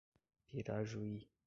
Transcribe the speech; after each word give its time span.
Pirajuí 0.49 1.29